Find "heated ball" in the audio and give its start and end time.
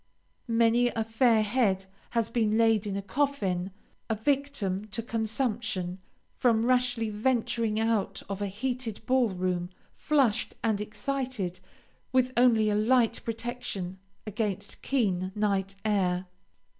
8.47-9.29